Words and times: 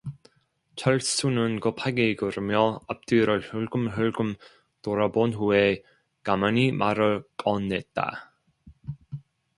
철수는 0.75 1.59
급하게 1.59 2.15
걸으며 2.15 2.79
앞뒤를 2.87 3.39
흘금흘금 3.39 4.33
돌아본 4.81 5.31
후에 5.35 5.83
가만히 6.23 6.71
말을 6.71 7.23
꺼냈다. 7.37 8.33